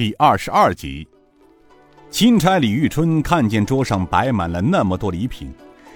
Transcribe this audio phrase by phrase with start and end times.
[0.00, 1.06] 第二十二集，
[2.10, 5.52] 钦差李玉春看见桌上摆满了那么多礼品，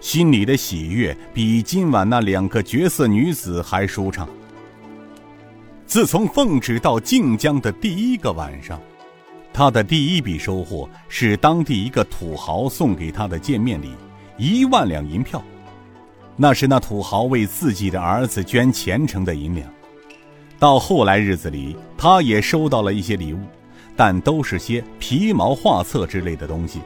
[0.00, 4.28] 心里的喜悦比今晚那两个绝色女子还舒畅。
[5.84, 8.80] 自从奉旨到靖江的第一个晚上，
[9.52, 13.90] 他的第一笔收获是当地一个土豪送给他的见面礼——
[14.38, 15.42] 一万两银票。
[16.36, 19.68] 那是那土豪为自己的儿子捐虔诚的银两。
[20.56, 23.40] 到后来日子里，他也收到了一些礼物。
[23.98, 26.80] 但都是些皮毛画册之类的东西，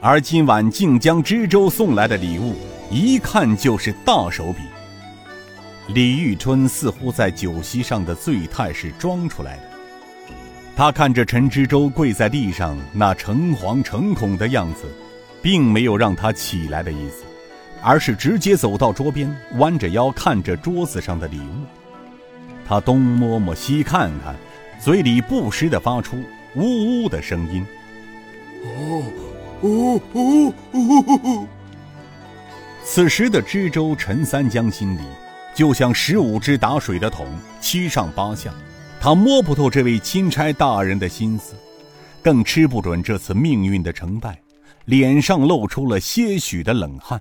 [0.00, 2.54] 而今晚靖江知州送来的礼物，
[2.92, 4.60] 一看就是大手笔。
[5.88, 9.62] 李玉春似乎在酒席上的醉态是装出来的。
[10.76, 14.84] 他看着陈知州跪在地上那诚惶诚恐的样子，
[15.42, 17.24] 并没有让他起来的意思，
[17.82, 21.66] 而是直接走到桌边，弯着腰看着桌子上的礼物。
[22.64, 24.36] 他东摸摸西看看。
[24.80, 26.22] 嘴里不时的发出
[26.54, 27.66] 呜呜的声音，
[28.64, 29.02] 哦，
[29.62, 31.46] 呜呜呜！
[32.84, 35.02] 此时的知州陈三江心里
[35.54, 37.26] 就像十五只打水的桶，
[37.60, 38.52] 七上八下。
[39.00, 41.54] 他摸不透这位钦差大人的心思，
[42.22, 44.40] 更吃不准这次命运的成败，
[44.86, 47.20] 脸上露出了些许的冷汗。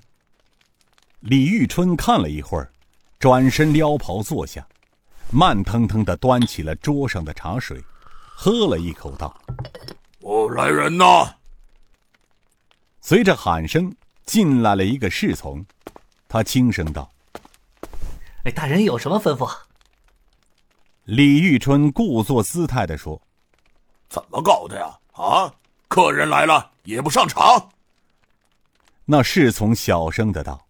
[1.19, 2.71] 李玉春看了一会儿，
[3.19, 4.65] 转身撩袍坐下。
[5.29, 7.83] 慢腾腾的端起了桌上的茶水，
[8.33, 9.35] 喝了一口，道
[10.21, 11.35] ：“我来人呐！”
[13.01, 13.93] 随着喊声，
[14.25, 15.65] 进来了一个侍从，
[16.29, 17.11] 他轻声道
[18.45, 19.49] ：“哎，大人有什么吩咐？”
[21.03, 23.21] 李玉春故作姿态的说
[24.07, 24.97] ：“怎么搞的呀？
[25.11, 25.53] 啊，
[25.89, 27.69] 客人来了也不上茶。”
[29.03, 30.65] 那侍从小声的道：“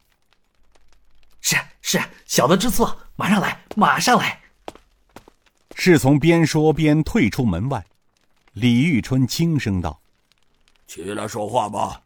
[1.42, 4.42] 是是，小的知错，马上来，马上来。”
[5.88, 7.86] 侍从边说边退出门外，
[8.52, 10.02] 李玉春轻声道
[10.86, 12.02] ：“起来说话吧。”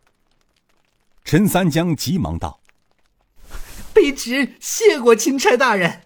[1.26, 2.62] 陈三江急忙道
[3.92, 6.04] ：“卑职谢过钦差大人。”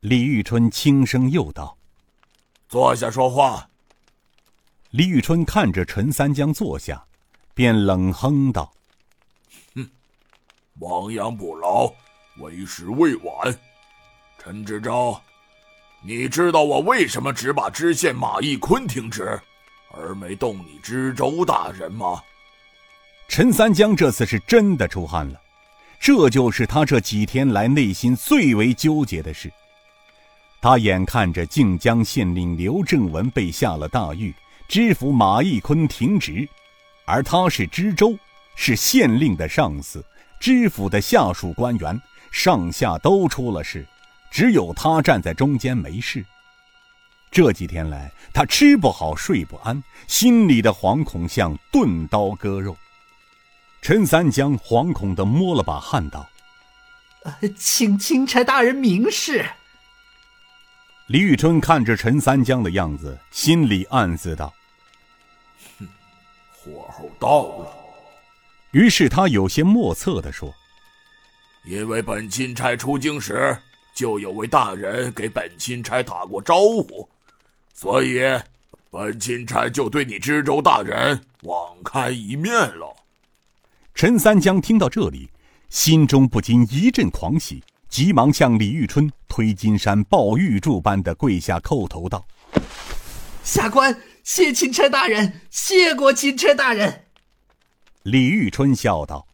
[0.00, 1.76] 李玉春轻声又道
[2.66, 3.68] ：“坐下说话。”
[4.92, 7.04] 李玉春看着陈三江坐下，
[7.52, 8.72] 便冷哼道
[9.76, 9.86] ：“哼，
[10.78, 11.92] 亡羊补牢，
[12.38, 13.58] 为时未晚。
[14.38, 15.14] 陈知州。”
[16.02, 19.40] 你知道我为什么只把知县马义坤停职，
[19.90, 22.22] 而没动你知州大人吗？
[23.28, 25.40] 陈三江这次是真的出汗了，
[25.98, 29.50] 这就是他这几天来内心最为纠结的事。
[30.60, 34.32] 他眼看着靖江县令刘正文被下了大狱，
[34.68, 36.48] 知府马义坤停职，
[37.04, 38.16] 而他是知州，
[38.54, 40.04] 是县令的上司，
[40.38, 43.84] 知府的下属官员，上下都出了事。
[44.30, 46.24] 只有他站在中间没事。
[47.30, 52.76] 这几天来，他吃不好睡不安，心里的惶恐像钝刀割肉。
[53.82, 56.28] 陈三江惶恐的摸了把汗，道
[57.58, 59.44] ：“请钦差大人明示。”
[61.08, 64.52] 李玉春看着陈三江的样子，心里暗自道
[65.78, 65.88] ：“哼，
[66.50, 67.72] 火候到了。”
[68.72, 70.52] 于是他有些莫测的说
[71.66, 73.56] ：“因为本钦差出京时。”
[73.96, 77.08] 就有位大人给本钦差打过招呼，
[77.72, 78.20] 所以
[78.90, 82.94] 本钦差就对你知州大人网开一面了。
[83.94, 85.30] 陈三江听到这里，
[85.70, 92.22] 心中不禁一阵狂喜，急忙向李玉春推金山抱玉柱般的跪下叩头道
[93.42, 97.06] ：“下官谢钦差大人，谢过钦差大人。”
[98.04, 99.26] 李玉春笑道：“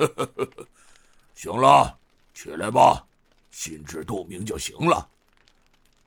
[0.00, 0.66] 呵呵呵呵，
[1.34, 1.98] 行了，
[2.32, 3.04] 起来吧。”
[3.50, 5.08] 心知肚明就行了。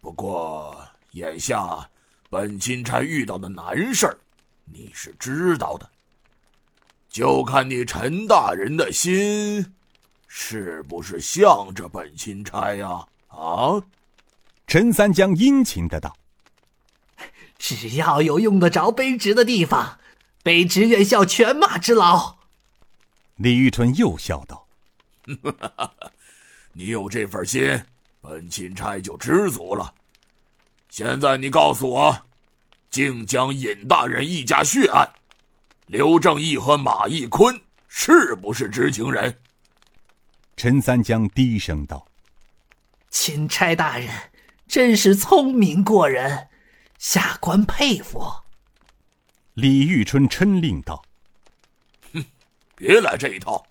[0.01, 1.89] 不过眼下
[2.29, 4.17] 本钦差遇到的难事儿，
[4.65, 5.89] 你是知道的。
[7.09, 9.73] 就看你陈大人的心，
[10.27, 13.07] 是不是向着本钦差呀？
[13.27, 13.81] 啊？
[14.65, 16.15] 陈三江殷勤的道
[17.59, 19.99] ：“只要有用得着卑职的地方，
[20.43, 22.37] 卑职愿效犬马之劳。”
[23.37, 24.67] 李玉春又笑道
[25.43, 25.93] ：“哈哈哈。”
[26.75, 27.79] 你有这份心，
[28.19, 29.93] 本钦差就知足了。
[30.89, 32.25] 现在你告诉我，
[32.89, 35.07] 靖江尹大人一家血案，
[35.85, 39.39] 刘正义和马义坤是不是知情人？
[40.57, 42.07] 陈三江低声道
[43.11, 44.09] ：“钦差大人
[44.67, 46.49] 真是聪明过人，
[46.97, 48.31] 下官佩服。”
[49.53, 51.03] 李玉春嗔令道
[52.13, 52.25] ：“哼，
[52.75, 53.63] 别来这一套，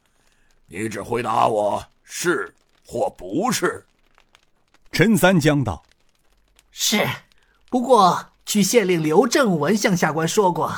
[0.66, 2.54] 你只回答我是。”
[2.92, 3.86] 或不是，
[4.90, 5.82] 陈三江道
[6.70, 7.08] ：“是，
[7.70, 10.76] 不过据县令刘正文向下官说过，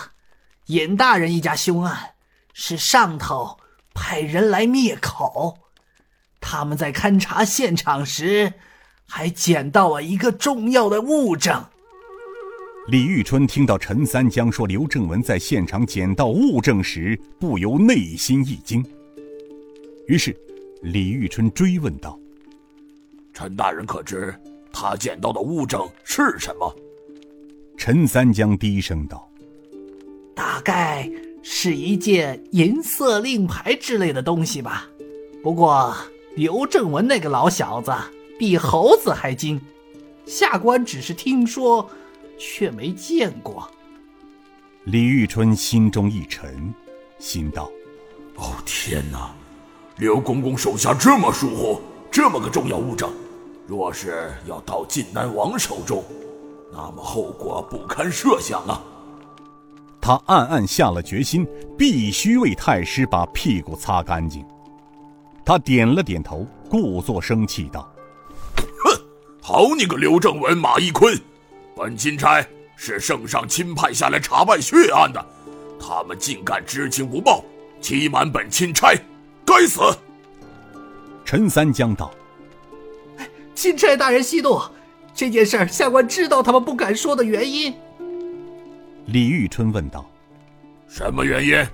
[0.66, 2.14] 尹大人一家凶案
[2.52, 3.58] 是上头
[3.92, 5.58] 派人来灭口。
[6.40, 8.52] 他们在勘察现场时，
[9.08, 11.64] 还捡到了一个重要的物证。
[12.86, 18.88] 李玉春听到陈三江说刘正文在现场捡到物证时，不由内心一惊。
[20.06, 20.38] 于是，
[20.84, 22.18] 李玉春追问道
[23.32, 24.34] ：“陈大人可知
[24.70, 26.76] 他捡到的物证是什么？”
[27.76, 29.28] 陈三江低声道
[30.36, 31.10] ：“大概
[31.42, 34.86] 是一件银色令牌之类的东西吧。
[35.42, 35.96] 不过
[36.36, 37.90] 刘正文那个老小子
[38.38, 39.60] 比猴子还精，
[40.26, 41.90] 下官只是听说。”
[42.36, 43.70] 却没见过。
[44.82, 46.74] 李玉春心中一沉，
[47.20, 47.70] 心道
[48.34, 49.32] ：“哦天哪！
[49.96, 51.80] 刘公公手下这么疏忽，
[52.10, 53.12] 这么个重要物证，
[53.64, 56.02] 若是要到晋南王手中，
[56.72, 58.82] 那么后果不堪设想啊！”
[60.02, 61.46] 他暗暗下了决心，
[61.78, 64.44] 必须为太师把屁股擦干净。
[65.44, 67.88] 他点了点头，故作生气道
[68.82, 69.00] ：“哼，
[69.40, 71.16] 好你个刘正文、马一坤！”
[71.76, 72.44] 本钦差
[72.76, 75.24] 是圣上钦派下来查办血案的，
[75.80, 77.44] 他们竟敢知情不报，
[77.80, 78.92] 欺瞒本钦差，
[79.44, 79.80] 该死！
[81.24, 82.12] 陈三江道
[83.54, 84.60] ：“钦差大人息怒，
[85.14, 87.74] 这件事下官知道他们不敢说的原因。”
[89.06, 90.08] 李玉春问道
[90.88, 91.66] ：“什么原因？”